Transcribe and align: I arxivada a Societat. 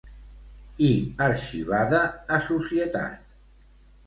I 0.87 0.87
arxivada 1.25 2.01
a 2.39 2.41
Societat. 2.47 3.31